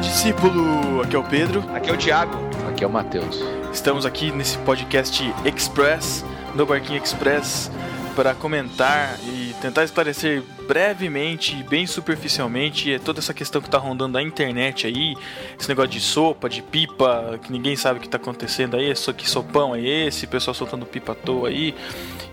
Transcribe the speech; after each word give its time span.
Discípulo! 0.00 1.02
Aqui 1.02 1.16
é 1.16 1.18
o 1.18 1.24
Pedro. 1.24 1.64
Aqui 1.74 1.90
é 1.90 1.92
o 1.92 1.96
Thiago. 1.96 2.38
Aqui 2.68 2.84
é 2.84 2.86
o 2.86 2.90
Matheus. 2.90 3.40
Estamos 3.72 4.06
aqui 4.06 4.30
nesse 4.30 4.56
podcast 4.58 5.34
Express, 5.44 6.24
no 6.54 6.64
Barquinho 6.64 7.02
Express, 7.02 7.68
para 8.14 8.32
comentar 8.32 9.18
e 9.24 9.49
tentar 9.54 9.84
esclarecer 9.84 10.42
brevemente, 10.66 11.62
bem 11.64 11.86
superficialmente, 11.86 12.92
é 12.92 12.98
toda 12.98 13.18
essa 13.18 13.34
questão 13.34 13.60
que 13.60 13.68
está 13.68 13.78
rondando 13.78 14.14
na 14.14 14.22
internet 14.22 14.86
aí, 14.86 15.16
esse 15.58 15.68
negócio 15.68 15.90
de 15.90 16.00
sopa, 16.00 16.48
de 16.48 16.62
pipa, 16.62 17.38
que 17.42 17.52
ninguém 17.52 17.76
sabe 17.76 17.98
o 17.98 18.00
que 18.00 18.06
está 18.06 18.18
acontecendo 18.18 18.76
aí, 18.76 18.90
isso 18.90 19.12
que 19.14 19.28
sopão 19.28 19.74
é 19.74 19.80
esse, 19.80 20.26
pessoal 20.26 20.54
soltando 20.54 20.86
pipa 20.86 21.12
à 21.12 21.14
toa 21.14 21.48
aí. 21.48 21.74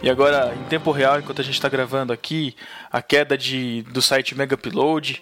E 0.02 0.10
agora, 0.10 0.54
em 0.54 0.64
tempo 0.66 0.92
real, 0.92 1.20
enquanto 1.20 1.42
a 1.42 1.44
gente 1.44 1.56
está 1.56 1.68
gravando 1.68 2.14
aqui, 2.14 2.56
a 2.92 3.02
queda 3.02 3.36
de, 3.36 3.82
do 3.92 4.02
site 4.02 4.36
Megapilode, 4.36 5.22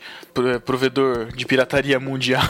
provedor 0.66 1.31
de 1.34 1.45
pirataria 1.45 1.98
mundial, 1.98 2.44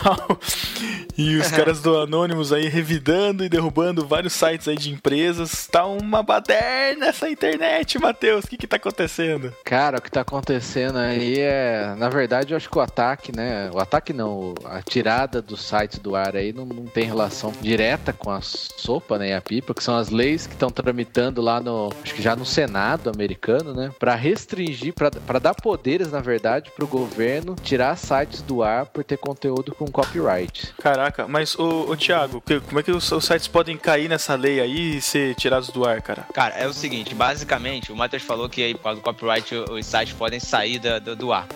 e 1.16 1.36
os 1.36 1.52
caras 1.52 1.82
do 1.82 1.96
Anonymous 1.98 2.52
aí 2.52 2.68
revidando 2.68 3.46
e 3.46 3.50
derrubando 3.50 4.08
vários 4.08 4.34
sites 4.34 4.68
aí 4.68 4.76
de 4.76 4.92
empresas. 4.92 5.68
Tá 5.68 5.86
uma 5.86 6.24
baderna 6.24 7.08
essa 7.08 7.30
internet, 7.30 8.00
Matheus. 8.00 8.46
O 8.46 8.48
que 8.48 8.58
que 8.58 8.68
tá 8.68 8.78
acontecendo? 8.78 9.35
Cara, 9.64 9.98
o 9.98 10.02
que 10.02 10.12
tá 10.12 10.22
acontecendo 10.22 10.46
acontecendo 10.56 10.98
aí 10.98 11.40
é, 11.40 11.96
na 11.98 12.10
verdade, 12.10 12.54
eu 12.54 12.58
acho 12.58 12.70
que 12.70 12.78
o 12.78 12.82
ataque, 12.82 13.36
né? 13.36 13.70
O 13.74 13.80
ataque 13.80 14.14
não, 14.14 14.54
a 14.66 14.82
tirada 14.82 15.42
dos 15.42 15.62
sites 15.62 16.00
do 16.00 16.16
ar 16.16 16.36
aí 16.36 16.54
não, 16.54 16.66
não 16.66 16.86
tem 16.86 17.06
relação 17.06 17.52
direta 17.62 18.14
com 18.14 18.32
a 18.32 18.42
sopa, 18.42 19.18
né? 19.18 19.30
E 19.30 19.34
a 19.34 19.42
pipa, 19.42 19.74
que 19.74 19.84
são 19.84 19.96
as 19.96 20.10
leis 20.10 20.48
que 20.48 20.54
estão 20.54 20.70
tramitando 20.70 21.42
lá 21.42 21.60
no, 21.60 21.90
acho 22.04 22.14
que 22.14 22.22
já 22.22 22.36
no 22.36 22.46
Senado 22.46 23.10
americano, 23.10 23.74
né? 23.74 23.92
Para 24.00 24.16
restringir, 24.16 24.94
para 24.94 25.40
dar 25.40 25.54
poderes, 25.54 26.12
na 26.12 26.20
verdade, 26.20 26.72
para 26.72 26.86
o 26.86 26.88
governo 26.88 27.56
tirar 27.62 27.96
sites 27.98 28.42
do 28.42 28.64
ar 28.64 28.86
por 28.86 29.04
ter 29.04 29.18
conteúdo 29.18 29.74
com 29.74 29.86
copyright. 29.86 30.74
Caraca, 30.82 31.28
mas 31.28 31.56
o, 31.56 31.92
o 31.92 31.98
Thiago, 31.98 32.42
como 32.68 32.80
é 32.80 32.84
que 32.84 32.92
os, 32.92 33.12
os 33.12 33.26
sites 33.26 33.48
podem 33.48 33.78
cair 33.78 34.10
nessa 34.10 34.36
lei 34.36 34.60
aí 34.60 34.98
e 34.98 35.02
ser 35.02 35.36
tirados 35.36 35.70
do 35.70 35.86
ar, 35.86 36.02
cara? 36.02 36.26
Cara, 36.34 36.56
é 36.56 36.68
o 36.68 36.74
seguinte, 36.74 37.14
basicamente, 37.14 37.92
o 37.92 37.96
Matheus 37.96 38.24
falou 38.24 38.50
que 38.50 38.64
aí 38.64 38.74
por 38.74 38.84
causa 38.84 39.02
do 39.02 39.04
copyright 39.04 39.25
os 39.72 39.86
sites 39.86 40.14
podem 40.14 40.40
saída 40.40 41.00
do, 41.00 41.16
do 41.16 41.34
ar. 41.34 41.48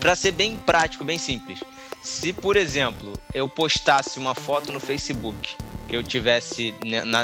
Para 0.00 0.16
ser 0.16 0.32
bem 0.32 0.56
prático, 0.56 1.04
bem 1.04 1.18
simples. 1.18 1.60
Se, 2.02 2.32
por 2.32 2.56
exemplo, 2.56 3.12
eu 3.32 3.48
postasse 3.48 4.18
uma 4.18 4.34
foto 4.34 4.72
no 4.72 4.80
Facebook, 4.80 5.54
que 5.88 5.94
eu 5.94 6.02
tivesse 6.02 6.74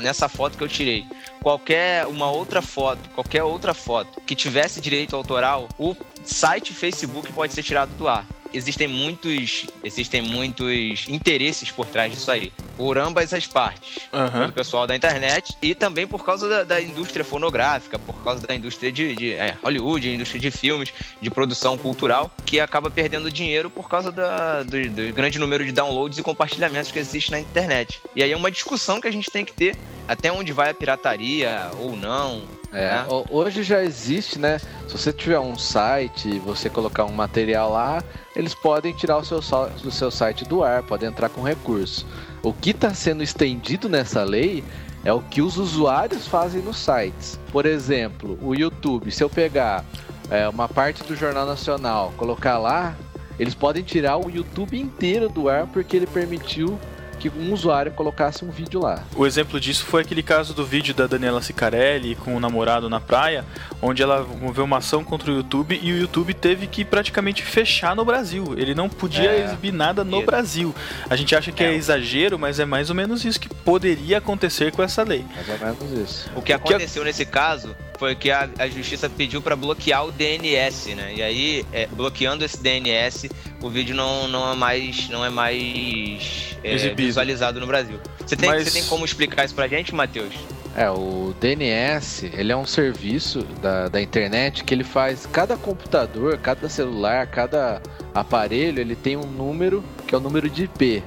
nessa 0.03 0.29
foto 0.29 0.57
que 0.57 0.63
eu 0.63 0.69
tirei, 0.69 1.05
qualquer 1.43 2.07
uma 2.07 2.31
outra 2.31 2.63
foto, 2.63 3.11
qualquer 3.11 3.43
outra 3.43 3.75
foto 3.75 4.21
que 4.21 4.37
tivesse 4.37 4.81
direito 4.81 5.17
autoral, 5.17 5.69
o 5.79 5.97
site 6.25 6.73
Facebook 6.73 7.33
pode 7.33 7.53
ser 7.53 7.63
tirado 7.63 7.91
do 7.97 8.07
ar 8.07 8.25
existem 8.53 8.89
muitos, 8.89 9.67
existem 9.83 10.23
muitos 10.23 11.09
interesses 11.09 11.71
por 11.71 11.87
trás 11.87 12.13
disso 12.13 12.31
aí. 12.31 12.53
Por 12.77 12.99
ambas 12.99 13.33
as 13.33 13.47
partes. 13.47 13.99
Uhum. 14.13 14.47
Do 14.47 14.53
pessoal 14.53 14.87
da 14.87 14.95
internet 14.95 15.57
e 15.61 15.75
também 15.75 16.07
por 16.07 16.25
causa 16.25 16.49
da, 16.49 16.65
da 16.65 16.81
indústria 16.81 17.25
fonográfica, 17.25 17.99
por 17.99 18.23
causa 18.23 18.47
da 18.47 18.55
indústria 18.55 18.93
de, 18.93 19.15
de 19.15 19.33
é, 19.33 19.57
Hollywood, 19.63 20.09
indústria 20.09 20.41
de 20.41 20.51
filmes, 20.51 20.93
de 21.21 21.31
produção 21.31 21.77
cultural, 21.77 22.31
que 22.47 22.61
acaba 22.61 22.91
perdendo 22.91 23.31
dinheiro 23.31 23.69
por 23.69 23.89
causa 23.89 24.13
da, 24.13 24.63
do, 24.63 24.89
do 24.91 25.13
grande 25.13 25.39
número 25.39 25.65
de 25.65 25.73
downloads 25.73 26.19
e 26.19 26.23
compartilhamentos 26.23 26.91
que 26.91 26.99
existe 26.99 27.31
na 27.31 27.41
internet. 27.41 28.01
E 28.15 28.23
aí 28.23 28.33
é 28.33 28.37
uma 28.37 28.51
discussão 28.51 29.01
que 29.01 29.09
a 29.09 29.13
gente 29.13 29.31
tem 29.31 29.45
que 29.45 29.53
ter 29.53 29.77
até 30.07 30.33
onde 30.33 30.53
vai 30.53 30.71
a 30.71 30.75
pirataria 30.75 31.71
ou 31.79 31.97
não, 31.97 32.43
é, 32.73 32.91
né? 32.91 33.07
Hoje 33.31 33.63
já 33.63 33.83
existe, 33.83 34.39
né? 34.39 34.59
Se 34.87 34.93
você 34.97 35.13
tiver 35.13 35.39
um 35.39 35.57
site 35.57 36.29
e 36.29 36.39
você 36.39 36.69
colocar 36.69 37.05
um 37.05 37.13
material 37.13 37.73
lá, 37.73 38.03
eles 38.37 38.55
podem 38.55 38.93
tirar 38.93 39.19
o 39.19 39.25
seu, 39.25 39.41
do 39.83 39.91
seu 39.91 40.11
site 40.11 40.45
do 40.45 40.63
ar, 40.63 40.83
podem 40.83 41.09
entrar 41.09 41.29
com 41.29 41.43
recurso. 41.43 42.07
O 42.43 42.53
que 42.53 42.71
está 42.71 42.93
sendo 42.93 43.23
estendido 43.23 43.89
nessa 43.89 44.23
lei 44.23 44.63
é 45.05 45.13
o 45.13 45.21
que 45.21 45.41
os 45.41 45.57
usuários 45.57 46.27
fazem 46.27 46.63
nos 46.63 46.77
sites. 46.77 47.39
Por 47.51 47.65
exemplo, 47.65 48.39
o 48.43 48.55
YouTube, 48.55 49.11
se 49.11 49.23
eu 49.23 49.31
pegar 49.31 49.85
é, 50.31 50.49
uma 50.49 50.69
parte 50.69 51.03
do 51.05 51.17
Jornal 51.17 51.47
Nacional, 51.47 52.13
colocar 52.17 52.59
lá, 52.59 52.97
eles 53.39 53.55
podem 53.55 53.83
tirar 53.83 54.19
o 54.19 54.29
YouTube 54.29 54.79
inteiro 54.79 55.29
do 55.29 55.49
ar 55.49 55.67
porque 55.67 55.97
ele 55.97 56.07
permitiu 56.07 56.79
que 57.19 57.29
um 57.29 57.53
usuário 57.53 57.93
colocasse 57.93 58.45
um 58.45 58.51
vídeo 58.51 58.81
lá. 58.81 59.05
O 59.17 59.27
exemplo 59.27 59.61
disso 59.61 59.85
foi 59.85 60.03
aquele 60.03 60.23
caso 60.23 60.55
do 60.55 60.65
vídeo 60.65 60.95
da 60.95 61.07
Daniela 61.07 61.43
Sicarelli 61.43 62.15
com 62.15 62.37
o 62.37 62.41
namorado 62.41 62.89
na 62.89 63.01
praia, 63.01 63.45
onde 63.83 64.03
ela 64.03 64.23
moveu 64.23 64.65
uma 64.65 64.79
ação 64.79 65.05
contra 65.05 65.31
o 65.31 65.35
YouTube 65.35 65.79
e 65.83 65.93
o 65.93 65.99
YouTube 65.99 66.33
teve 66.35 66.67
que 66.67 66.85
praticamente 66.85 67.43
fechar 67.43 67.95
no 67.95 68.05
Brasil. 68.05 68.55
Ele 68.57 68.75
não 68.75 68.89
podia 68.89 69.31
é. 69.31 69.45
exibir 69.45 69.73
nada 69.73 70.05
no 70.05 70.23
e... 70.23 70.25
Brasil. 70.25 70.75
A 71.11 71.17
gente 71.17 71.35
acha 71.35 71.51
que 71.51 71.63
é. 71.63 71.73
é. 71.73 71.75
exagero, 71.75 72.39
mas 72.39 72.61
é 72.61 72.65
mais 72.65 72.89
ou 72.91 72.97
menos 72.97 73.25
isso 73.25 73.41
que 73.41 73.49
poderia 73.49 74.19
acontecer 74.19 74.73
com 74.73 74.83
essa 74.83 75.03
lei. 75.03 75.25
Mais 75.35 75.49
ou 75.49 75.59
menos 75.59 76.11
isso. 76.11 76.31
O 76.35 76.43
que 76.43 76.53
aconteceu 76.53 77.05
nesse 77.05 77.27
caso 77.27 77.75
foi 77.99 78.15
que 78.15 78.31
a, 78.31 78.49
a 78.59 78.69
justiça 78.69 79.11
pediu 79.11 79.43
para 79.43 79.57
bloquear 79.57 80.07
o 80.07 80.13
DNS, 80.13 80.95
né? 80.95 81.15
E 81.17 81.23
aí, 81.23 81.67
é, 81.73 81.87
bloqueando 81.87 82.45
esse 82.45 82.63
DNS, 82.63 83.29
o 83.61 83.69
vídeo 83.69 83.95
não, 83.95 84.29
não 84.29 84.53
é 84.53 84.57
mais, 84.57 85.09
não 85.09 85.25
é 85.25 85.31
mais 85.31 86.57
é, 86.63 86.95
visualizado 86.95 87.61
no 87.61 87.67
Brasil. 87.67 87.99
Você 88.25 88.37
tem, 88.37 88.49
Mas... 88.49 88.65
você 88.65 88.81
tem 88.81 88.89
como 88.89 89.05
explicar 89.05 89.45
isso 89.45 89.55
pra 89.55 89.67
gente, 89.67 89.95
Matheus? 89.95 90.35
É, 90.77 90.89
o 90.89 91.35
DNS, 91.41 92.31
ele 92.33 92.53
é 92.53 92.57
um 92.57 92.67
serviço 92.67 93.43
da, 93.61 93.89
da 93.89 94.01
internet 94.01 94.63
que 94.63 94.73
ele 94.73 94.85
faz 94.85 95.27
cada 95.27 95.57
computador, 95.57 96.39
cada 96.39 96.69
celular, 96.69 97.27
cada 97.27 97.83
aparelho, 98.15 98.81
ele 98.81 98.95
tem 98.95 99.17
um 99.17 99.27
número 99.27 99.83
que 100.07 100.15
é 100.15 100.19
o 100.19 100.21
número 100.21 100.49
de 100.49 100.65
IP. 100.65 101.03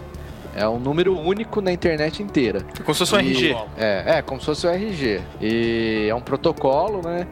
É 0.56 0.67
um 0.67 0.79
número 0.79 1.17
único 1.17 1.62
na 1.62 1.72
internet 1.72 2.22
inteira. 2.22 2.66
É 2.79 2.84
como 2.84 2.94
se 2.94 3.00
fosse 3.00 3.16
um 3.16 3.19
RG. 3.19 3.56
É, 3.78 4.03
é, 4.17 4.22
como 4.22 4.39
se 4.39 4.45
fosse 4.45 4.67
um 4.67 4.72
RG. 4.72 5.22
E 5.41 6.07
é 6.09 6.16
um 6.16 6.22
protocolo, 6.22 7.01
né? 7.03 7.28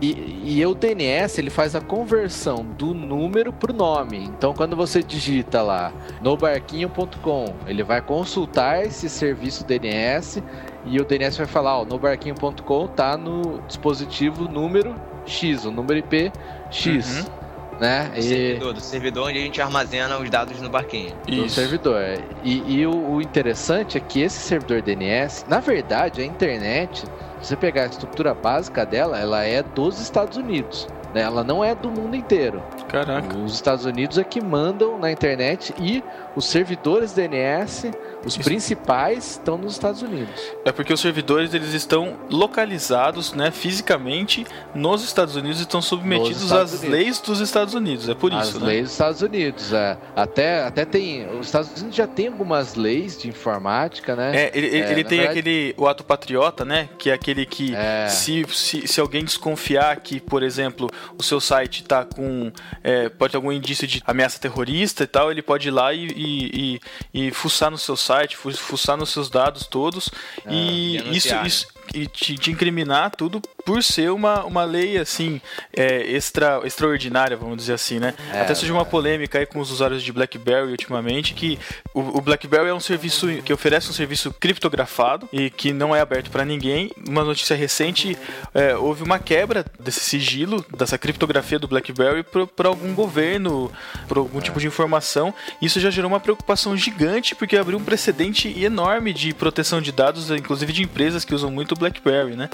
E, 0.00 0.58
e 0.58 0.66
o 0.66 0.74
DNS 0.74 1.40
ele 1.40 1.50
faz 1.50 1.74
a 1.74 1.80
conversão 1.80 2.64
do 2.64 2.94
número 2.94 3.52
pro 3.52 3.72
nome. 3.72 4.18
Então, 4.18 4.54
quando 4.54 4.76
você 4.76 5.02
digita 5.02 5.60
lá 5.60 5.92
nobarquinho.com, 6.22 7.54
ele 7.66 7.82
vai 7.82 8.00
consultar 8.00 8.84
esse 8.84 9.08
serviço 9.08 9.64
DNS 9.66 10.42
e 10.86 11.00
o 11.00 11.04
DNS 11.04 11.38
vai 11.38 11.46
falar: 11.46 11.80
ó, 11.80 11.84
nobarquinho.com 11.84 12.86
tá 12.88 13.16
no 13.16 13.60
dispositivo 13.66 14.44
número 14.44 14.94
X, 15.26 15.64
o 15.64 15.72
número 15.72 15.98
IP 15.98 16.30
X. 16.70 17.26
Uhum 17.26 17.37
né? 17.80 18.10
Do, 18.12 18.18
e... 18.18 18.22
servidor, 18.22 18.72
do 18.74 18.80
servidor 18.80 19.28
onde 19.28 19.38
a 19.38 19.42
gente 19.42 19.60
armazena 19.60 20.18
os 20.18 20.28
dados 20.28 20.60
no 20.60 20.68
barquinho. 20.68 21.14
Do 21.26 21.46
Isso. 21.46 21.54
servidor. 21.54 22.02
E, 22.42 22.62
e 22.66 22.86
o, 22.86 23.14
o, 23.14 23.22
interessante 23.22 23.96
é 23.96 24.00
que 24.00 24.20
esse 24.20 24.38
servidor 24.38 24.82
DNS, 24.82 25.44
na 25.48 25.60
verdade, 25.60 26.20
a 26.20 26.24
internet, 26.24 27.04
se 27.40 27.48
você 27.48 27.56
pegar 27.56 27.84
a 27.84 27.86
estrutura 27.86 28.34
básica 28.34 28.84
dela, 28.84 29.18
ela 29.18 29.44
é 29.44 29.62
dos 29.62 30.00
Estados 30.00 30.36
Unidos. 30.36 30.88
Né? 31.14 31.22
Ela 31.22 31.42
não 31.42 31.64
é 31.64 31.74
do 31.74 31.90
mundo 31.90 32.14
inteiro. 32.14 32.62
Caraca. 32.88 33.36
Os 33.38 33.54
Estados 33.54 33.84
Unidos 33.84 34.18
é 34.18 34.24
que 34.24 34.40
mandam 34.40 34.98
na 34.98 35.10
internet 35.10 35.74
e 35.78 36.02
os 36.36 36.46
servidores 36.46 37.12
DNS 37.12 37.90
os 38.24 38.34
Isso. 38.34 38.44
principais 38.44 39.32
estão 39.32 39.56
nos 39.56 39.72
Estados 39.72 40.02
Unidos. 40.02 40.52
É 40.64 40.72
porque 40.72 40.92
os 40.92 41.00
servidores 41.00 41.54
eles 41.54 41.72
estão 41.72 42.16
localizados, 42.28 43.32
né, 43.32 43.50
fisicamente 43.50 44.44
nos 44.74 45.04
Estados 45.04 45.36
Unidos 45.36 45.60
e 45.60 45.62
estão 45.62 45.80
submetidos 45.80 46.52
às 46.52 46.72
Unidos. 46.72 46.90
leis 46.90 47.20
dos 47.20 47.40
Estados 47.40 47.74
Unidos. 47.74 48.08
É 48.08 48.14
por 48.14 48.32
isso, 48.32 48.56
As 48.56 48.58
né? 48.58 48.66
leis 48.66 48.82
dos 48.84 48.92
Estados 48.92 49.22
Unidos. 49.22 49.72
É. 49.72 49.96
Até, 50.16 50.64
até 50.64 50.84
tem. 50.84 51.28
Os 51.38 51.46
Estados 51.46 51.70
Unidos 51.76 51.96
já 51.96 52.06
tem 52.06 52.26
algumas 52.26 52.74
leis 52.74 53.16
de 53.16 53.28
informática, 53.28 54.16
né? 54.16 54.36
É, 54.36 54.50
ele, 54.54 54.66
é, 54.66 54.92
ele 54.92 55.04
tem 55.04 55.18
verdade... 55.18 55.38
aquele 55.38 55.74
o 55.76 55.86
ato 55.86 56.04
patriota, 56.04 56.64
né? 56.64 56.88
Que 56.98 57.10
é 57.10 57.12
aquele 57.14 57.46
que 57.46 57.74
é. 57.74 58.08
Se, 58.08 58.44
se, 58.48 58.86
se 58.86 59.00
alguém 59.00 59.24
desconfiar 59.24 59.96
que, 60.00 60.20
por 60.20 60.42
exemplo, 60.42 60.88
o 61.16 61.22
seu 61.22 61.40
site 61.40 61.82
está 61.82 62.04
com 62.04 62.52
é, 62.82 63.08
pode 63.08 63.32
ter 63.32 63.36
algum 63.36 63.52
indício 63.52 63.86
de 63.86 64.02
ameaça 64.06 64.38
terrorista 64.38 65.04
e 65.04 65.06
tal, 65.06 65.30
ele 65.30 65.42
pode 65.42 65.68
ir 65.68 65.70
lá 65.70 65.92
e, 65.92 66.06
e, 66.06 66.80
e, 67.14 67.28
e 67.28 67.30
fuçar 67.30 67.70
no 67.70 67.78
seu 67.78 67.96
site, 67.96 68.36
fuçar 68.36 68.96
nos 68.96 69.10
seus 69.10 69.28
dados 69.28 69.66
todos. 69.66 70.10
É, 70.44 70.52
e 70.52 71.16
isso, 71.16 71.34
isso, 71.44 71.66
te, 71.92 72.36
te 72.36 72.50
incriminar 72.50 73.10
tudo 73.10 73.40
por 73.64 73.82
ser 73.82 74.10
uma, 74.10 74.44
uma 74.44 74.64
lei 74.64 74.98
assim 74.98 75.40
é, 75.76 76.02
extra, 76.10 76.60
extraordinária, 76.64 77.36
vamos 77.36 77.56
dizer 77.58 77.74
assim, 77.74 77.98
né? 77.98 78.14
É, 78.32 78.40
Até 78.40 78.54
surgiu 78.54 78.74
uma 78.74 78.84
polêmica 78.84 79.38
aí 79.38 79.46
com 79.46 79.60
os 79.60 79.70
usuários 79.70 80.02
de 80.02 80.12
BlackBerry 80.12 80.70
ultimamente 80.70 81.34
que 81.34 81.58
o, 81.92 82.18
o, 82.18 82.20
BlackBerry 82.20 82.68
é 82.68 82.74
um 82.74 82.80
serviço 82.80 83.26
que 83.44 83.52
oferece 83.52 83.90
um 83.90 83.92
serviço 83.92 84.32
criptografado 84.32 85.28
e 85.32 85.50
que 85.50 85.72
não 85.72 85.94
é 85.94 86.00
aberto 86.00 86.30
para 86.30 86.44
ninguém. 86.44 86.90
Uma 87.06 87.24
notícia 87.24 87.54
recente 87.54 88.16
é, 88.54 88.76
houve 88.76 89.02
uma 89.02 89.18
quebra 89.18 89.64
desse 89.78 90.00
sigilo, 90.00 90.64
dessa 90.76 90.96
criptografia 90.96 91.58
do 91.58 91.68
BlackBerry 91.68 92.24
para 92.56 92.68
algum 92.68 92.94
governo, 92.94 93.70
por 94.06 94.18
algum 94.18 94.40
tipo 94.40 94.58
de 94.58 94.66
informação. 94.66 95.34
Isso 95.60 95.78
já 95.80 95.90
gerou 95.90 96.10
uma 96.10 96.20
preocupação 96.20 96.76
gigante 96.76 97.34
porque 97.34 97.56
abriu 97.56 97.78
um 97.78 97.84
precedente 97.84 98.48
enorme 98.62 99.12
de 99.12 99.34
proteção 99.34 99.80
de 99.80 99.92
dados, 99.92 100.30
inclusive 100.30 100.72
de 100.72 100.82
empresas 100.82 101.24
que 101.24 101.34
usam 101.34 101.50
muito 101.50 101.74
BlackBerry, 101.78 102.36
né? 102.36 102.48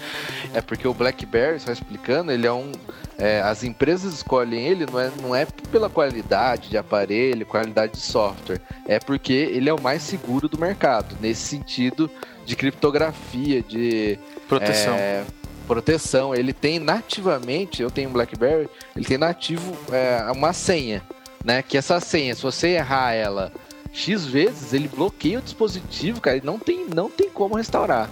É 0.52 0.60
porque 0.60 0.86
o 0.86 0.94
BlackBerry, 0.94 1.58
só 1.60 1.72
explicando, 1.72 2.30
ele 2.30 2.46
é 2.46 2.52
um. 2.52 2.70
É, 3.16 3.40
as 3.42 3.62
empresas 3.62 4.14
escolhem 4.14 4.66
ele 4.66 4.86
não 4.90 4.98
é, 4.98 5.10
não 5.22 5.34
é 5.34 5.46
pela 5.70 5.88
qualidade 5.88 6.68
de 6.68 6.76
aparelho, 6.76 7.46
qualidade 7.46 7.92
de 7.92 8.00
software, 8.00 8.60
é 8.86 8.98
porque 8.98 9.32
ele 9.32 9.68
é 9.68 9.72
o 9.72 9.80
mais 9.80 10.02
seguro 10.02 10.48
do 10.48 10.58
mercado, 10.58 11.16
nesse 11.20 11.42
sentido 11.42 12.10
de 12.44 12.56
criptografia, 12.56 13.62
de 13.62 14.18
proteção. 14.48 14.94
É, 14.94 15.24
proteção. 15.66 16.34
Ele 16.34 16.52
tem 16.52 16.78
nativamente, 16.78 17.82
eu 17.82 17.90
tenho 17.90 18.10
um 18.10 18.12
BlackBerry, 18.12 18.68
ele 18.96 19.04
tem 19.04 19.18
nativo 19.18 19.76
é, 19.92 20.30
uma 20.32 20.52
senha, 20.52 21.02
né? 21.44 21.62
Que 21.62 21.78
essa 21.78 22.00
senha, 22.00 22.34
se 22.34 22.42
você 22.42 22.68
errar 22.68 23.12
ela 23.12 23.52
X 23.94 24.26
vezes, 24.26 24.72
ele 24.72 24.88
bloqueia 24.88 25.38
o 25.38 25.42
dispositivo, 25.42 26.20
cara, 26.20 26.36
e 26.36 26.44
não 26.44 26.58
tem, 26.58 26.86
não 26.92 27.08
tem 27.08 27.30
como 27.30 27.54
restaurar. 27.54 28.10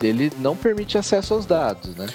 Ele, 0.00 0.28
ele 0.28 0.32
não 0.38 0.56
permite 0.56 0.96
acesso 0.96 1.34
aos 1.34 1.46
dados, 1.46 1.94
né? 1.96 2.06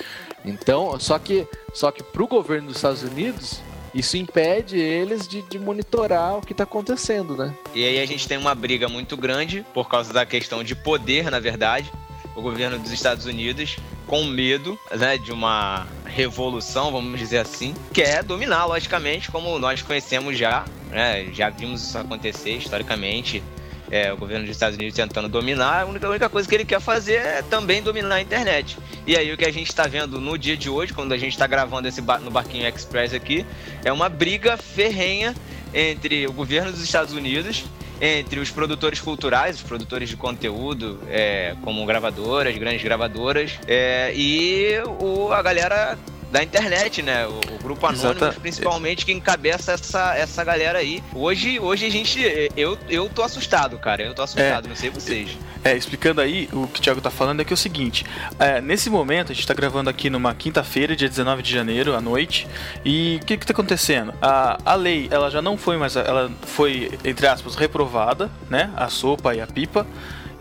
Então, 0.45 0.99
só 0.99 1.17
que, 1.17 1.47
só 1.73 1.91
que 1.91 2.03
para 2.03 2.23
o 2.23 2.27
governo 2.27 2.67
dos 2.67 2.77
Estados 2.77 3.03
Unidos, 3.03 3.61
isso 3.93 4.17
impede 4.17 4.77
eles 4.77 5.27
de, 5.27 5.41
de 5.43 5.59
monitorar 5.59 6.37
o 6.37 6.41
que 6.41 6.51
está 6.51 6.63
acontecendo, 6.63 7.37
né? 7.37 7.53
E 7.73 7.85
aí 7.85 7.99
a 7.99 8.05
gente 8.05 8.27
tem 8.27 8.37
uma 8.37 8.55
briga 8.55 8.89
muito 8.89 9.15
grande 9.15 9.65
por 9.73 9.87
causa 9.87 10.11
da 10.11 10.25
questão 10.25 10.63
de 10.63 10.75
poder, 10.75 11.29
na 11.29 11.39
verdade. 11.39 11.91
O 12.35 12.41
governo 12.41 12.79
dos 12.79 12.91
Estados 12.91 13.27
Unidos, 13.27 13.77
com 14.07 14.23
medo 14.23 14.77
né, 14.91 15.19
de 15.19 15.31
uma 15.31 15.85
revolução, 16.03 16.91
vamos 16.91 17.19
dizer 17.19 17.37
assim, 17.37 17.75
quer 17.93 18.23
dominar, 18.23 18.65
logicamente, 18.65 19.29
como 19.29 19.59
nós 19.59 19.83
conhecemos 19.83 20.35
já, 20.35 20.65
né, 20.89 21.31
já 21.31 21.51
vimos 21.51 21.83
isso 21.83 21.95
acontecer 21.95 22.57
historicamente 22.57 23.43
é, 23.91 24.11
o 24.11 24.17
governo 24.17 24.45
dos 24.45 24.55
Estados 24.55 24.75
Unidos 24.75 24.95
tentando 24.95 25.27
dominar, 25.27 25.81
a 25.81 25.85
única, 25.85 26.07
a 26.07 26.09
única 26.09 26.29
coisa 26.29 26.47
que 26.47 26.55
ele 26.55 26.65
quer 26.65 26.79
fazer 26.79 27.15
é 27.15 27.41
também 27.41 27.81
dominar 27.81 28.15
a 28.15 28.21
internet. 28.21 28.77
E 29.05 29.15
aí 29.15 29.31
o 29.31 29.37
que 29.37 29.45
a 29.45 29.51
gente 29.51 29.67
está 29.67 29.87
vendo 29.87 30.19
no 30.19 30.37
dia 30.37 30.57
de 30.57 30.69
hoje, 30.69 30.93
quando 30.93 31.13
a 31.13 31.17
gente 31.17 31.33
está 31.33 31.47
gravando 31.47 31.87
esse 31.87 32.01
no 32.01 32.31
Barquinho 32.31 32.67
Express 32.67 33.13
aqui, 33.13 33.45
é 33.83 33.91
uma 33.91 34.09
briga 34.09 34.57
ferrenha 34.57 35.33
entre 35.73 36.27
o 36.27 36.33
governo 36.33 36.71
dos 36.71 36.83
Estados 36.83 37.13
Unidos 37.13 37.63
entre 38.01 38.39
os 38.39 38.51
produtores 38.51 38.99
culturais, 38.99 39.55
os 39.55 39.63
produtores 39.63 40.09
de 40.09 40.17
conteúdo, 40.17 40.99
é, 41.07 41.55
como 41.61 41.85
gravadoras, 41.85 42.57
grandes 42.57 42.83
gravadoras, 42.83 43.57
é, 43.65 44.11
e 44.13 44.77
o, 44.99 45.31
a 45.31 45.41
galera 45.41 45.97
da 46.33 46.43
internet, 46.43 47.03
né? 47.03 47.27
O, 47.27 47.39
o 47.53 47.59
grupo 47.61 47.85
Anônimos, 47.85 48.35
principalmente, 48.37 49.05
que 49.05 49.11
encabeça 49.11 49.73
essa, 49.73 50.15
essa 50.15 50.43
galera 50.43 50.79
aí. 50.79 51.01
Hoje, 51.13 51.59
hoje 51.59 51.85
a 51.85 51.91
gente. 51.91 52.19
Eu, 52.57 52.75
eu 52.89 53.07
tô 53.07 53.21
assustado, 53.21 53.77
cara. 53.77 54.01
Eu 54.01 54.15
tô 54.15 54.23
assustado, 54.23 54.65
é, 54.65 54.67
não 54.67 54.75
sei 54.75 54.89
vocês. 54.89 55.37
É, 55.63 55.77
explicando 55.77 56.19
aí, 56.19 56.49
o 56.51 56.65
que 56.65 56.79
o 56.79 56.81
Thiago 56.81 56.99
tá 56.99 57.11
falando 57.11 57.41
é 57.41 57.45
que 57.45 57.53
é 57.53 57.55
o 57.55 57.57
seguinte: 57.57 58.03
é, 58.39 58.59
nesse 58.59 58.89
momento, 58.89 59.31
a 59.31 59.35
gente 59.35 59.45
tá 59.45 59.53
gravando 59.53 59.91
aqui 59.91 60.09
numa 60.09 60.33
quinta-feira, 60.33 60.95
dia 60.95 61.07
19 61.07 61.43
de 61.43 61.51
janeiro, 61.51 61.95
à 61.95 62.01
noite, 62.01 62.47
e 62.83 63.19
o 63.21 63.25
que 63.25 63.37
que 63.37 63.45
tá 63.45 63.53
acontecendo? 63.53 64.11
A, 64.19 64.57
a 64.65 64.73
lei, 64.73 65.07
ela 65.11 65.29
já 65.29 65.41
não 65.41 65.55
foi 65.55 65.77
mais. 65.77 65.95
Ela 65.95 66.31
foi, 66.47 66.97
entre 67.05 67.27
aspas, 67.27 67.53
reprovada, 67.53 68.31
né? 68.49 68.71
A 68.75 68.89
sopa 68.89 69.35
e 69.35 69.39
a 69.39 69.45
pipa. 69.45 69.85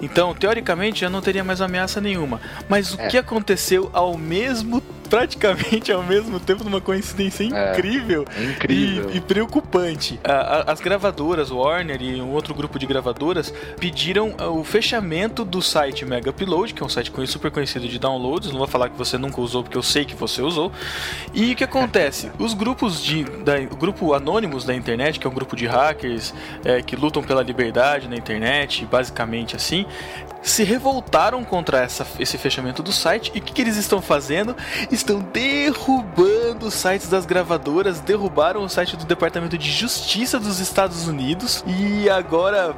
Então, 0.00 0.34
teoricamente, 0.34 1.02
já 1.02 1.10
não 1.10 1.20
teria 1.20 1.44
mais 1.44 1.60
ameaça 1.60 2.00
nenhuma. 2.00 2.40
Mas 2.66 2.94
o 2.94 3.00
é. 3.00 3.06
que 3.08 3.16
aconteceu 3.16 3.88
ao 3.92 4.18
mesmo 4.18 4.82
praticamente 5.12 5.92
ao 5.92 6.02
mesmo 6.02 6.40
tempo 6.40 6.64
numa 6.64 6.80
coincidência 6.80 7.44
é, 7.44 7.72
incrível, 7.72 8.24
é, 8.34 8.44
incrível. 8.44 9.10
E, 9.10 9.18
e, 9.18 9.20
preocupante. 9.20 10.18
as 10.66 10.80
gravadoras, 10.80 11.50
Warner 11.50 12.00
e 12.00 12.18
um 12.22 12.30
outro 12.30 12.54
grupo 12.54 12.78
de 12.78 12.86
gravadoras 12.86 13.52
pediram 13.78 14.34
o 14.38 14.64
fechamento 14.64 15.44
do 15.44 15.60
site 15.60 16.06
Mega 16.06 16.30
Upload, 16.30 16.72
que 16.72 16.82
é 16.82 16.86
um 16.86 16.88
site 16.88 17.12
super 17.26 17.50
conhecido 17.50 17.86
de 17.86 17.98
downloads. 17.98 18.52
Não 18.52 18.58
vou 18.58 18.66
falar 18.66 18.88
que 18.88 18.96
você 18.96 19.18
nunca 19.18 19.38
usou, 19.38 19.62
porque 19.62 19.76
eu 19.76 19.82
sei 19.82 20.06
que 20.06 20.14
você 20.14 20.40
usou. 20.40 20.72
E 21.34 21.52
o 21.52 21.56
que 21.56 21.64
acontece? 21.64 22.30
Os 22.40 22.54
grupos 22.54 23.04
de. 23.04 23.24
Da, 23.24 23.56
o 23.70 23.76
grupo 23.76 24.14
Anônimos 24.14 24.64
da 24.64 24.74
internet, 24.74 25.20
que 25.20 25.26
é 25.26 25.30
um 25.30 25.34
grupo 25.34 25.54
de 25.54 25.66
hackers 25.66 26.32
é, 26.64 26.80
que 26.80 26.96
lutam 26.96 27.22
pela 27.22 27.42
liberdade 27.42 28.08
na 28.08 28.16
internet, 28.16 28.86
basicamente 28.86 29.56
assim, 29.56 29.84
se 30.42 30.64
revoltaram 30.64 31.44
contra 31.44 31.78
essa, 31.82 32.06
esse 32.18 32.36
fechamento 32.36 32.82
do 32.82 32.92
site. 32.92 33.30
E 33.34 33.38
o 33.38 33.42
que, 33.42 33.52
que, 33.52 33.62
eles 33.62 33.76
estão 33.76 34.02
fazendo? 34.02 34.56
Estão 35.02 35.20
derrubando 35.32 36.66
os 36.66 36.74
sites 36.74 37.08
das 37.08 37.26
gravadoras, 37.26 38.00
derrubaram 38.00 38.62
o 38.62 38.68
site 38.68 38.96
do 38.96 39.04
Departamento 39.04 39.58
de 39.58 39.70
Justiça 39.70 40.38
dos 40.38 40.60
Estados 40.60 41.08
Unidos. 41.08 41.64
E 41.66 42.08
agora, 42.08 42.74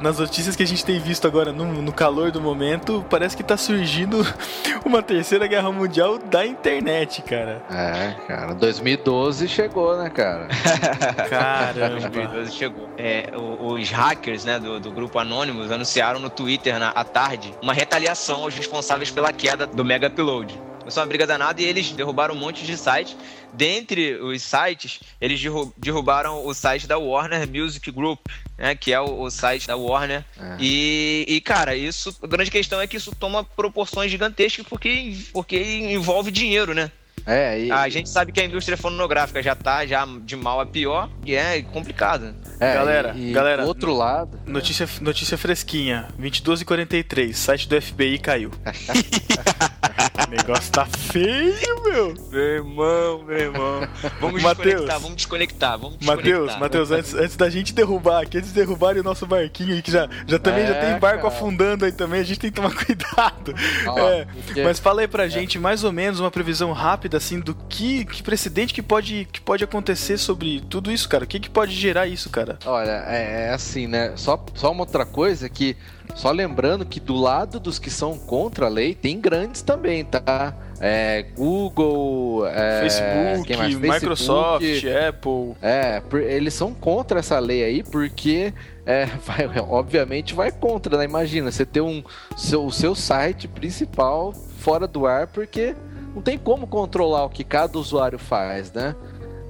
nas 0.00 0.18
notícias 0.18 0.54
que 0.54 0.62
a 0.62 0.66
gente 0.66 0.84
tem 0.84 1.00
visto 1.00 1.26
agora 1.26 1.52
no, 1.52 1.80
no 1.80 1.92
calor 1.92 2.30
do 2.30 2.40
momento, 2.40 3.04
parece 3.08 3.34
que 3.34 3.42
está 3.42 3.56
surgindo 3.56 4.26
uma 4.84 5.02
terceira 5.02 5.46
guerra 5.46 5.72
mundial 5.72 6.18
da 6.18 6.46
internet, 6.46 7.22
cara. 7.22 7.62
É, 7.70 8.14
cara, 8.26 8.54
2012 8.54 9.48
chegou, 9.48 9.96
né, 9.96 10.10
cara? 10.10 10.48
Caramba. 11.30 11.88
2012 11.88 12.52
chegou. 12.52 12.90
É, 12.98 13.32
os 13.36 13.90
hackers, 13.90 14.44
né, 14.44 14.58
do, 14.58 14.78
do 14.78 14.90
grupo 14.90 15.18
Anonymous 15.18 15.70
anunciaram 15.70 16.20
no 16.20 16.28
Twitter 16.28 16.46
Twitter 16.46 16.78
na, 16.78 16.90
à 16.90 17.04
tarde 17.04 17.54
uma 17.62 17.72
retaliação 17.72 18.42
aos 18.42 18.54
responsáveis 18.54 19.10
pela 19.10 19.32
queda 19.32 19.66
do 19.66 19.84
Mega 19.84 20.08
Upload. 20.08 20.60
Foi 20.90 21.02
uma 21.02 21.08
briga 21.08 21.26
danada 21.26 21.60
e 21.60 21.64
eles 21.64 21.90
derrubaram 21.92 22.34
um 22.34 22.38
monte 22.38 22.64
de 22.64 22.76
sites. 22.76 23.16
Dentre 23.52 24.16
os 24.16 24.42
sites, 24.42 25.00
eles 25.20 25.40
derrubaram 25.76 26.46
o 26.46 26.52
site 26.52 26.86
da 26.86 26.98
Warner 26.98 27.48
Music 27.48 27.90
Group, 27.90 28.20
né, 28.58 28.74
que 28.74 28.92
é 28.92 29.00
o, 29.00 29.22
o 29.22 29.30
site 29.30 29.66
da 29.66 29.76
Warner. 29.76 30.24
É. 30.38 30.56
E, 30.60 31.24
e, 31.28 31.40
cara, 31.40 31.74
isso, 31.74 32.16
a 32.22 32.26
grande 32.26 32.50
questão 32.50 32.80
é 32.80 32.86
que 32.86 32.96
isso 32.96 33.14
toma 33.14 33.42
proporções 33.44 34.10
gigantescas 34.10 34.66
porque, 34.66 35.16
porque 35.32 35.60
envolve 35.62 36.30
dinheiro, 36.30 36.74
né? 36.74 36.90
É, 37.26 37.58
e... 37.58 37.72
A 37.72 37.88
gente 37.88 38.08
sabe 38.08 38.30
que 38.30 38.40
a 38.40 38.44
indústria 38.44 38.76
fonográfica 38.76 39.42
já 39.42 39.56
tá 39.56 39.84
já 39.84 40.06
de 40.22 40.36
mal 40.36 40.60
a 40.60 40.66
pior 40.66 41.10
e 41.24 41.34
é 41.34 41.60
complicado. 41.60 42.32
É, 42.60 42.74
galera, 42.74 43.14
e, 43.16 43.32
galera, 43.32 43.62
do 43.62 43.68
outro 43.68 43.92
lado. 43.92 44.38
Notícia, 44.46 44.88
notícia 45.00 45.36
fresquinha: 45.36 46.08
22 46.16 46.60
e 46.60 46.64
43 46.64 47.36
site 47.36 47.68
do 47.68 47.82
FBI 47.82 48.18
caiu. 48.18 48.52
o 50.24 50.30
negócio 50.30 50.72
tá 50.72 50.86
feio, 50.86 51.82
meu. 51.84 52.14
Meu 52.30 52.40
irmão, 52.40 53.22
meu 53.24 53.38
irmão. 53.38 53.88
Vamos 54.20 54.42
Mateus, 54.42 54.64
desconectar, 54.64 55.00
vamos 55.00 55.16
desconectar, 55.16 55.78
vamos 55.78 55.96
Matheus, 56.00 56.56
Matheus, 56.56 56.90
antes, 56.90 57.14
antes 57.14 57.36
da 57.36 57.50
gente 57.50 57.72
derrubar 57.72 58.22
aqui, 58.22 58.38
antes 58.38 58.52
de 58.52 58.54
derrubarem 58.54 59.00
o 59.00 59.04
nosso 59.04 59.26
barquinho 59.26 59.74
aí, 59.74 59.82
que 59.82 59.90
já, 59.90 60.08
já 60.26 60.38
também 60.38 60.64
é, 60.64 60.66
já 60.68 60.74
tem 60.74 60.98
barco 60.98 61.22
cara. 61.22 61.34
afundando 61.34 61.84
aí 61.84 61.92
também, 61.92 62.20
a 62.20 62.24
gente 62.24 62.40
tem 62.40 62.50
que 62.50 62.56
tomar 62.56 62.74
cuidado. 62.74 63.54
é, 63.98 64.26
porque... 64.44 64.62
Mas 64.62 64.78
fala 64.78 65.02
aí 65.02 65.08
pra 65.08 65.26
é. 65.26 65.28
gente 65.28 65.58
mais 65.58 65.84
ou 65.84 65.92
menos 65.92 66.20
uma 66.20 66.30
previsão 66.30 66.72
rápida, 66.72 67.16
assim, 67.16 67.40
do 67.40 67.54
que, 67.54 68.04
que 68.04 68.22
precedente 68.22 68.72
que 68.72 68.82
pode, 68.82 69.28
que 69.32 69.40
pode 69.40 69.64
acontecer 69.64 70.18
sobre 70.18 70.60
tudo 70.68 70.90
isso, 70.90 71.08
cara. 71.08 71.24
O 71.24 71.26
que, 71.26 71.40
que 71.40 71.50
pode 71.50 71.72
gerar 71.74 72.06
isso, 72.06 72.30
cara? 72.30 72.58
Olha, 72.64 73.04
é, 73.06 73.48
é 73.48 73.50
assim, 73.50 73.86
né? 73.86 74.12
Só, 74.16 74.42
só 74.54 74.72
uma 74.72 74.82
outra 74.82 75.04
coisa 75.04 75.48
que 75.48 75.76
só 76.14 76.30
lembrando 76.30 76.84
que 76.84 77.00
do 77.00 77.14
lado 77.14 77.60
dos 77.60 77.78
que 77.78 77.90
são 77.90 78.18
contra 78.18 78.66
a 78.66 78.68
lei, 78.68 78.94
tem 78.94 79.20
grandes 79.20 79.62
também, 79.62 80.04
tá? 80.04 80.54
É, 80.80 81.26
Google, 81.34 82.46
é, 82.46 82.80
Facebook, 82.82 83.54
Facebook, 83.54 83.88
Microsoft, 83.88 84.84
Apple. 85.08 85.54
É, 85.62 86.02
eles 86.28 86.54
são 86.54 86.74
contra 86.74 87.20
essa 87.20 87.38
lei 87.38 87.64
aí 87.64 87.82
porque 87.82 88.52
é, 88.84 89.06
vai, 89.24 89.46
obviamente 89.58 90.34
vai 90.34 90.50
contra, 90.52 90.98
né? 90.98 91.04
Imagina, 91.04 91.50
você 91.50 91.64
ter 91.64 91.80
um, 91.80 92.02
seu, 92.36 92.64
o 92.64 92.72
seu 92.72 92.94
site 92.94 93.48
principal 93.48 94.32
fora 94.58 94.86
do 94.86 95.06
ar 95.06 95.26
porque 95.26 95.74
não 96.14 96.22
tem 96.22 96.38
como 96.38 96.66
controlar 96.66 97.24
o 97.24 97.30
que 97.30 97.44
cada 97.44 97.78
usuário 97.78 98.18
faz, 98.18 98.72
né? 98.72 98.94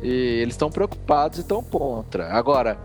E 0.02 0.10
eles 0.40 0.54
estão 0.54 0.70
preocupados 0.70 1.38
e 1.38 1.40
estão 1.40 1.62
contra. 1.62 2.32
Agora, 2.32 2.78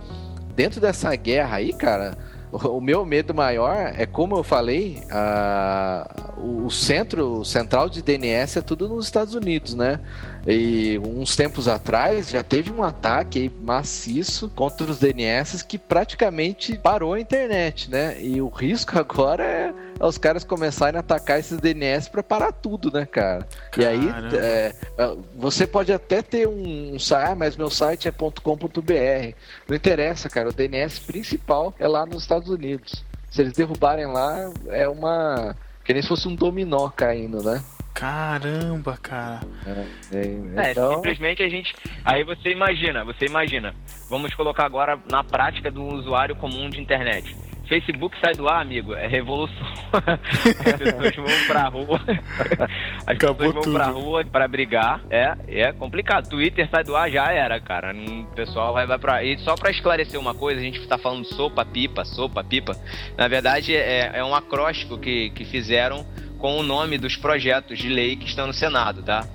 dentro 0.55 0.79
dessa 0.79 1.13
guerra 1.15 1.57
aí, 1.57 1.73
cara, 1.73 2.17
o 2.69 2.81
meu 2.81 3.05
medo 3.05 3.33
maior 3.33 3.93
é, 3.95 4.05
como 4.05 4.35
eu 4.35 4.43
falei, 4.43 5.01
a, 5.09 6.31
o 6.37 6.69
centro 6.69 7.43
central 7.45 7.89
de 7.89 8.01
DNS 8.01 8.57
é 8.57 8.61
tudo 8.61 8.87
nos 8.87 9.05
Estados 9.05 9.35
Unidos, 9.35 9.73
né? 9.73 9.99
E 10.47 10.99
uns 10.99 11.35
tempos 11.35 11.67
atrás 11.67 12.29
já 12.29 12.43
teve 12.43 12.71
um 12.71 12.81
ataque 12.81 13.51
maciço 13.61 14.49
contra 14.49 14.89
os 14.89 14.99
DNS 14.99 15.63
que 15.63 15.77
praticamente 15.77 16.77
parou 16.77 17.13
a 17.13 17.19
internet, 17.19 17.89
né? 17.89 18.19
E 18.19 18.41
o 18.41 18.49
risco 18.49 18.97
agora 18.99 19.43
é, 19.43 19.73
os 19.99 20.17
caras 20.17 20.43
começarem 20.43 20.97
a 20.97 21.01
atacar 21.01 21.39
esses 21.39 21.59
DNS 21.59 22.09
para 22.09 22.23
parar 22.23 22.51
tudo, 22.51 22.91
né, 22.91 23.05
cara? 23.05 23.47
E 23.77 23.85
aí, 23.85 24.09
é, 24.33 24.73
é, 24.97 25.15
você 25.35 25.67
pode 25.67 25.93
até 25.93 26.23
ter 26.23 26.47
um, 26.47 26.95
um 26.95 26.99
site, 26.99 27.31
ah, 27.31 27.35
mas 27.35 27.55
meu 27.55 27.69
site 27.69 28.07
é 28.07 28.11
.com.br. 28.11 29.35
Não 29.67 29.75
interessa, 29.75 30.27
cara. 30.27 30.49
O 30.49 30.53
DNS 30.53 30.99
principal 31.01 31.73
é 31.77 31.87
lá 31.87 32.05
nos 32.05 32.23
Estados 32.23 32.49
Unidos. 32.49 33.03
Se 33.29 33.41
eles 33.41 33.53
derrubarem 33.53 34.07
lá, 34.07 34.51
é 34.69 34.87
uma. 34.87 35.55
Que 35.85 35.93
nem 35.93 36.01
se 36.01 36.07
fosse 36.07 36.27
um 36.27 36.35
dominó 36.35 36.89
caindo, 36.89 37.41
né? 37.43 37.63
Caramba, 37.93 38.97
cara. 38.97 39.41
É, 39.65 40.17
é, 40.17 40.67
é, 40.67 40.71
então... 40.71 40.95
simplesmente 40.95 41.43
a 41.43 41.49
gente. 41.49 41.75
Aí 42.03 42.23
você 42.23 42.51
imagina, 42.51 43.03
você 43.03 43.25
imagina. 43.25 43.75
Vamos 44.09 44.33
colocar 44.33 44.65
agora 44.65 44.99
na 45.09 45.23
prática 45.23 45.69
do 45.69 45.83
usuário 45.83 46.35
comum 46.35 46.69
de 46.69 46.81
internet. 46.81 47.35
Facebook 47.71 48.17
sai 48.19 48.33
do 48.33 48.49
ar, 48.49 48.61
amigo, 48.61 48.93
é 48.93 49.07
revolução. 49.07 49.55
As 49.95 50.77
pessoas 50.77 51.15
vão 51.15 51.47
pra 51.47 51.69
rua. 51.69 52.01
As 53.07 53.15
Acabou 53.15 53.35
pessoas 53.35 53.53
vão 53.53 53.61
tudo. 53.61 53.73
pra 53.73 53.85
rua 53.85 54.25
pra 54.25 54.47
brigar. 54.47 55.01
É, 55.09 55.37
é 55.47 55.71
complicado. 55.71 56.27
Twitter 56.27 56.67
sai 56.69 56.83
do 56.83 56.97
ar, 56.97 57.09
já 57.09 57.31
era, 57.31 57.61
cara. 57.61 57.93
O 57.93 58.25
pessoal 58.35 58.73
vai, 58.73 58.85
vai 58.85 58.99
pra. 58.99 59.23
E 59.23 59.37
só 59.37 59.55
pra 59.55 59.71
esclarecer 59.71 60.19
uma 60.19 60.33
coisa, 60.35 60.59
a 60.59 60.63
gente 60.63 60.85
tá 60.85 60.97
falando 60.97 61.23
sopa, 61.23 61.63
pipa, 61.63 62.03
sopa, 62.03 62.43
pipa. 62.43 62.75
Na 63.17 63.29
verdade, 63.29 63.73
é, 63.73 64.11
é 64.15 64.23
um 64.23 64.35
acróstico 64.35 64.97
que, 64.97 65.29
que 65.29 65.45
fizeram 65.45 66.05
com 66.41 66.57
o 66.57 66.63
nome 66.63 66.97
dos 66.97 67.15
projetos 67.15 67.77
de 67.77 67.87
lei 67.87 68.15
que 68.15 68.25
estão 68.25 68.47
no 68.47 68.53
Senado, 68.53 69.03
tá? 69.03 69.25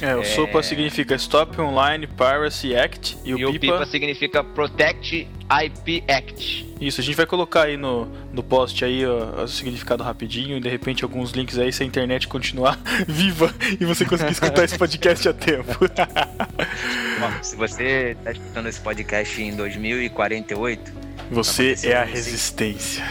É, 0.00 0.14
o 0.14 0.20
é... 0.20 0.24
SOPA 0.24 0.62
significa 0.62 1.14
Stop 1.16 1.60
Online 1.60 2.06
Piracy 2.06 2.76
Act 2.76 3.18
e 3.24 3.34
o, 3.34 3.38
e 3.38 3.58
PIPA... 3.58 3.74
o 3.74 3.78
PIPA 3.78 3.86
significa 3.86 4.44
Protect 4.44 5.26
IP 5.64 6.04
Act. 6.06 6.66
Isso, 6.80 7.00
a 7.00 7.04
gente 7.04 7.16
vai 7.16 7.26
colocar 7.26 7.62
aí 7.62 7.76
no, 7.76 8.06
no 8.32 8.42
post 8.42 8.84
aí 8.84 9.04
ó, 9.06 9.42
o 9.42 9.48
significado 9.48 10.04
rapidinho 10.04 10.58
e 10.58 10.60
de 10.60 10.68
repente 10.68 11.02
alguns 11.02 11.32
links 11.32 11.58
aí 11.58 11.72
se 11.72 11.82
a 11.82 11.86
internet 11.86 12.28
continuar 12.28 12.78
viva 13.08 13.52
e 13.80 13.84
você 13.84 14.04
conseguir 14.04 14.32
escutar 14.32 14.64
esse 14.64 14.78
podcast 14.78 15.28
a 15.28 15.32
tempo. 15.32 15.72
Bom, 17.18 17.42
se 17.42 17.56
você 17.56 18.14
está 18.18 18.32
escutando 18.32 18.68
esse 18.68 18.80
podcast 18.80 19.42
em 19.42 19.56
2048, 19.56 21.05
você 21.30 21.74
é 21.82 21.96
a 21.96 22.04
resistência. 22.04 23.04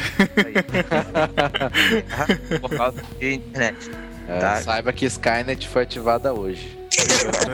Por 2.61 2.69
causa 2.69 3.01
de 3.19 3.33
internet. 3.33 3.91
É, 4.27 4.39
tá? 4.39 4.55
Saiba 4.61 4.91
que 4.91 5.05
Skynet 5.05 5.67
foi 5.67 5.83
ativada 5.83 6.33
hoje. 6.33 6.75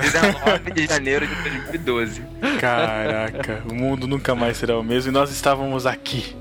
19 0.01 0.72
de 0.72 0.88
janeiro 0.88 1.27
de 1.27 1.36
2012. 1.36 2.22
Caraca, 2.60 3.63
o 3.70 3.74
mundo 3.74 4.08
nunca 4.08 4.36
mais 4.36 4.58
será 4.58 4.77
o 4.77 4.84
mesmo 4.84 5.12
e 5.12 5.13
nós 5.13 5.32
estávamos 5.32 5.86
aqui. 5.86 6.36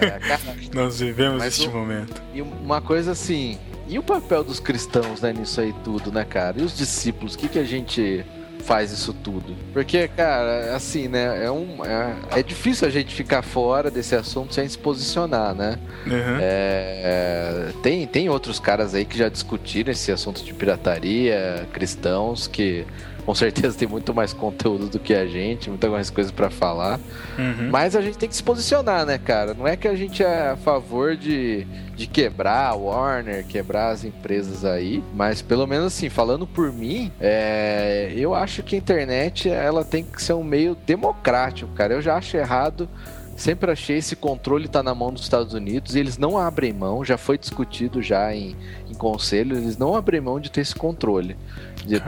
É, 0.00 0.18
nós 0.74 1.00
vivemos 1.00 1.38
Mas 1.38 1.58
este 1.58 1.68
momento. 1.68 2.20
E 2.34 2.42
uma 2.42 2.80
coisa 2.80 3.12
assim, 3.12 3.58
e 3.86 3.98
o 3.98 4.02
papel 4.02 4.42
dos 4.42 4.58
cristãos 4.58 5.20
né, 5.20 5.32
nisso 5.32 5.60
aí 5.60 5.74
tudo, 5.84 6.10
né, 6.10 6.24
cara? 6.24 6.60
E 6.60 6.62
os 6.62 6.76
discípulos, 6.76 7.34
o 7.34 7.38
que, 7.38 7.48
que 7.48 7.58
a 7.58 7.64
gente 7.64 8.24
faz 8.66 8.90
isso 8.90 9.14
tudo. 9.14 9.54
Porque, 9.72 10.08
cara, 10.08 10.74
assim, 10.74 11.06
né? 11.06 11.44
É, 11.44 11.50
um, 11.50 11.84
é, 11.84 12.40
é 12.40 12.42
difícil 12.42 12.86
a 12.86 12.90
gente 12.90 13.14
ficar 13.14 13.42
fora 13.42 13.90
desse 13.90 14.14
assunto 14.16 14.52
sem 14.52 14.68
se 14.68 14.76
posicionar, 14.76 15.54
né? 15.54 15.78
Uhum. 16.04 16.38
É, 16.40 17.68
tem, 17.82 18.06
tem 18.06 18.28
outros 18.28 18.58
caras 18.58 18.94
aí 18.94 19.04
que 19.04 19.16
já 19.16 19.28
discutiram 19.28 19.92
esse 19.92 20.10
assunto 20.10 20.44
de 20.44 20.52
pirataria, 20.52 21.66
cristãos, 21.72 22.48
que 22.48 22.84
com 23.26 23.34
certeza 23.34 23.76
tem 23.76 23.88
muito 23.88 24.14
mais 24.14 24.32
conteúdo 24.32 24.86
do 24.86 25.00
que 25.00 25.12
a 25.12 25.26
gente, 25.26 25.68
muitas 25.68 25.90
mais 25.90 26.08
coisas 26.08 26.30
para 26.30 26.48
falar. 26.48 27.00
Uhum. 27.36 27.70
Mas 27.72 27.96
a 27.96 28.00
gente 28.00 28.16
tem 28.16 28.28
que 28.28 28.36
se 28.36 28.42
posicionar, 28.42 29.04
né, 29.04 29.18
cara? 29.18 29.52
Não 29.52 29.66
é 29.66 29.76
que 29.76 29.88
a 29.88 29.96
gente 29.96 30.22
é 30.22 30.50
a 30.50 30.56
favor 30.56 31.16
de, 31.16 31.66
de 31.96 32.06
quebrar 32.06 32.68
a 32.68 32.74
Warner, 32.74 33.44
quebrar 33.44 33.90
as 33.90 34.04
empresas 34.04 34.64
aí, 34.64 35.02
mas 35.12 35.42
pelo 35.42 35.66
menos 35.66 35.86
assim, 35.86 36.08
falando 36.08 36.46
por 36.46 36.72
mim, 36.72 37.10
é, 37.20 38.12
eu 38.16 38.32
acho 38.32 38.62
que 38.62 38.76
a 38.76 38.78
internet 38.78 39.50
ela 39.50 39.84
tem 39.84 40.04
que 40.04 40.22
ser 40.22 40.34
um 40.34 40.44
meio 40.44 40.76
democrático, 40.86 41.72
cara. 41.72 41.94
Eu 41.94 42.02
já 42.02 42.14
acho 42.14 42.36
errado 42.36 42.88
sempre 43.36 43.70
achei 43.70 43.98
esse 43.98 44.16
controle 44.16 44.68
tá 44.68 44.82
na 44.82 44.94
mão 44.94 45.12
dos 45.12 45.22
Estados 45.22 45.54
Unidos 45.54 45.94
e 45.94 46.00
eles 46.00 46.18
não 46.18 46.38
abrem 46.38 46.72
mão, 46.72 47.04
já 47.04 47.18
foi 47.18 47.38
discutido 47.38 48.02
já 48.02 48.34
em, 48.34 48.56
em 48.88 48.94
conselho, 48.94 49.56
eles 49.56 49.76
não 49.76 49.94
abrem 49.94 50.20
mão 50.20 50.40
de 50.40 50.50
ter 50.50 50.62
esse 50.62 50.74
controle. 50.74 51.36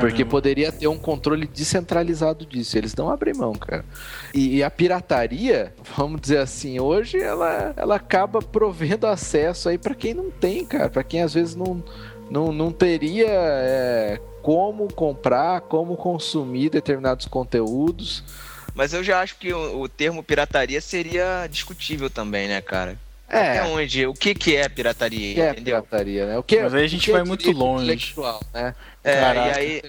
Porque 0.01 0.25
poderia 0.25 0.73
ter 0.73 0.89
um 0.89 0.99
controle 0.99 1.47
descentralizado 1.47 2.45
disso. 2.45 2.77
Eles 2.77 2.95
não 2.97 3.09
abrem 3.09 3.35
mão, 3.35 3.53
cara. 3.53 3.85
E, 4.35 4.57
e, 4.57 4.63
a 4.63 4.71
pirataria, 4.71 5.73
vamos 5.97 6.21
dizer 6.21 6.39
assim, 6.39 6.81
hoje 6.81 7.19
ela, 7.19 7.73
ela 7.77 7.95
acaba 7.97 8.41
provendo 8.41 9.07
acesso 9.07 9.69
aí 9.69 9.79
para 9.79 9.95
quem 9.95 10.15
não 10.15 10.31
tem, 10.31 10.65
cara. 10.65 10.89
Para 10.89 11.05
quem 11.05 11.23
às 11.23 11.33
vezes 11.33 11.55
não, 11.55 11.83
não, 12.29 12.53
não 12.53 12.73
teria 12.73 13.29
é, 13.29 14.21
como 14.43 14.93
comprar, 14.93 15.61
como 15.63 15.97
consumir 15.97 16.71
determinados 16.71 17.27
conteúdos. 17.27 18.25
Mas 18.79 18.93
eu 18.93 19.03
já 19.03 19.21
acho 19.21 19.35
que 19.35 19.53
o, 19.53 19.81
o 19.81 19.89
termo 19.89 20.23
pirataria 20.23 20.81
seria 20.81 21.49
discutível 21.51 22.09
também, 22.09 22.47
né, 22.47 22.61
cara? 22.61 22.97
É. 23.29 23.59
Até 23.59 23.65
onde? 23.65 24.07
O 24.07 24.15
que, 24.15 24.37
que 24.37 24.55
é 24.55 24.69
pirataria? 24.69 25.33
O 25.33 25.35
que 25.35 25.41
é 25.41 25.53
pirataria, 25.53 26.27
né? 26.27 26.39
O 26.39 26.45
que, 26.45 26.63
Mas 26.63 26.75
aí 26.75 26.85
a 26.85 26.89
gente 26.89 27.11
vai 27.11 27.25
muito 27.25 27.51
longe. 27.51 28.15
Né? 28.55 28.73
É, 29.05 29.21
Caraca, 29.21 29.49
e 29.49 29.53
aí, 29.53 29.83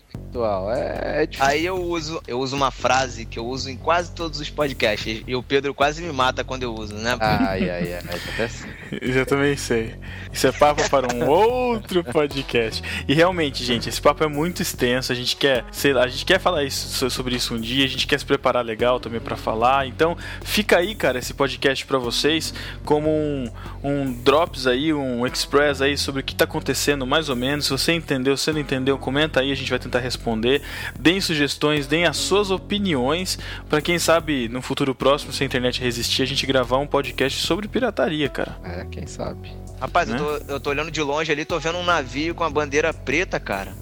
é, 0.75 1.23
é 1.23 1.29
aí 1.39 1.65
eu 1.65 1.75
uso, 1.75 2.21
eu 2.27 2.39
uso 2.39 2.55
uma 2.55 2.69
frase 2.69 3.25
que 3.25 3.39
eu 3.39 3.45
uso 3.45 3.69
em 3.69 3.75
quase 3.75 4.11
todos 4.11 4.39
os 4.39 4.49
podcasts. 4.49 5.23
E 5.25 5.35
o 5.35 5.41
Pedro 5.41 5.73
quase 5.73 6.01
me 6.01 6.11
mata 6.13 6.43
quando 6.43 6.63
eu 6.63 6.73
uso, 6.73 6.93
né? 6.93 7.17
Ai, 7.19 7.69
ai, 7.69 7.93
ai. 7.93 8.49
Eu 8.91 9.13
já 9.13 9.25
também 9.25 9.55
sei. 9.55 9.95
Isso 10.33 10.47
é 10.47 10.51
papo 10.51 10.87
para 10.89 11.13
um 11.13 11.27
outro 11.27 12.03
podcast. 12.03 12.81
E 13.07 13.13
realmente, 13.13 13.63
gente, 13.63 13.87
esse 13.87 14.01
papo 14.01 14.23
é 14.23 14.27
muito 14.27 14.61
extenso. 14.61 15.11
A 15.11 15.15
gente 15.15 15.35
quer, 15.35 15.63
sei 15.71 15.93
lá, 15.93 16.03
a 16.05 16.07
gente 16.07 16.25
quer 16.25 16.39
falar 16.39 16.63
isso, 16.63 17.09
sobre 17.09 17.35
isso 17.35 17.53
um 17.53 17.59
dia. 17.59 17.85
A 17.85 17.87
gente 17.87 18.07
quer 18.07 18.19
se 18.19 18.25
preparar 18.25 18.65
legal 18.65 18.99
também 18.99 19.19
para 19.19 19.37
falar. 19.37 19.85
Então, 19.85 20.17
fica 20.41 20.77
aí, 20.77 20.95
cara, 20.95 21.19
esse 21.19 21.33
podcast 21.33 21.85
para 21.85 21.99
vocês 21.99 22.53
como 22.83 23.09
um, 23.09 23.51
um 23.83 24.11
drops 24.11 24.65
aí, 24.65 24.91
um 24.91 25.25
express 25.25 25.81
aí 25.81 25.97
sobre 25.97 26.21
o 26.21 26.23
que 26.23 26.33
tá 26.33 26.45
acontecendo 26.45 27.05
mais 27.05 27.29
ou 27.29 27.35
menos. 27.35 27.65
Se 27.65 27.71
você 27.71 27.93
entendeu, 27.93 28.35
se 28.35 28.51
não 28.51 28.59
entendeu, 28.59 28.97
comenta 28.99 29.39
aí, 29.39 29.51
a 29.51 29.55
gente 29.55 29.69
vai 29.69 29.79
tentar 29.79 29.99
responder. 29.99 30.61
Deem 30.99 31.19
sugestões, 31.19 31.87
deem 31.87 32.05
as 32.05 32.17
suas 32.17 32.51
opiniões, 32.51 33.39
para 33.69 33.81
quem 33.81 33.97
sabe 33.97 34.47
no 34.47 34.61
futuro 34.61 34.93
próximo, 34.93 35.33
se 35.33 35.43
a 35.43 35.45
internet 35.45 35.81
resistir, 35.81 36.23
a 36.23 36.25
gente 36.25 36.45
gravar 36.45 36.77
um 36.77 36.87
podcast 36.87 37.41
sobre 37.41 37.67
pirataria, 37.67 38.29
cara. 38.29 38.57
É, 38.63 38.85
quem 38.85 39.07
sabe. 39.07 39.51
Rapaz, 39.79 40.09
né? 40.09 40.19
eu, 40.19 40.39
tô, 40.39 40.53
eu 40.53 40.59
tô 40.59 40.69
olhando 40.69 40.91
de 40.91 41.01
longe 41.01 41.31
ali, 41.31 41.45
tô 41.45 41.59
vendo 41.59 41.77
um 41.77 41.83
navio 41.83 42.35
com 42.35 42.43
a 42.43 42.49
bandeira 42.49 42.93
preta, 42.93 43.39
cara. 43.39 43.73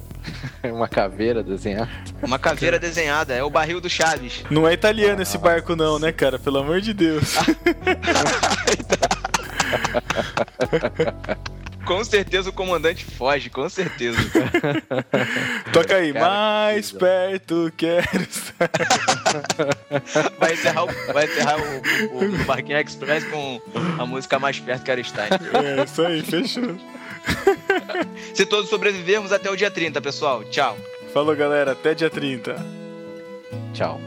Uma 0.64 0.88
caveira 0.88 1.44
desenhada. 1.44 1.90
Uma 2.22 2.38
caveira 2.38 2.78
desenhada, 2.78 3.34
é 3.34 3.44
o 3.44 3.50
barril 3.50 3.80
do 3.80 3.90
Chaves. 3.90 4.44
Não 4.50 4.68
é 4.68 4.74
italiano 4.74 5.22
esse 5.22 5.38
barco, 5.38 5.76
não, 5.76 6.00
né, 6.00 6.12
cara? 6.12 6.38
Pelo 6.38 6.60
amor 6.60 6.82
de 6.82 6.94
Deus. 6.94 7.36
com 11.88 12.04
certeza 12.04 12.50
o 12.50 12.54
comandante 12.54 13.06
foge, 13.06 13.50
com 13.50 13.68
certeza. 13.70 14.18
Toca 15.72 15.96
aí, 15.96 16.12
Cara, 16.12 16.26
mais 16.26 16.92
que 16.92 17.00
perto 17.00 17.72
quero 17.78 18.24
estar. 18.24 18.70
vai 20.38 20.54
encerrar, 20.54 20.84
o, 20.84 21.14
vai 21.14 21.26
encerrar 21.26 21.58
o, 21.58 22.18
o, 22.18 22.26
o 22.26 22.78
Express 22.78 23.24
com 23.26 23.62
a 23.98 24.06
música 24.06 24.38
Mais 24.38 24.60
Perto 24.60 24.84
Quero 24.84 25.02
Estar. 25.02 25.30
É, 25.32 25.84
isso 25.84 26.02
aí, 26.02 26.22
fechou. 26.22 26.76
Se 28.36 28.46
todos 28.46 28.70
sobrevivermos 28.70 29.32
até 29.32 29.50
o 29.50 29.56
dia 29.56 29.72
30, 29.72 30.02
pessoal. 30.02 30.44
Tchau. 30.46 30.78
Falou, 31.14 31.36
galera. 31.36 31.72
Até 31.72 31.94
dia 31.94 32.10
30. 32.10 32.56
Tchau. 33.74 34.00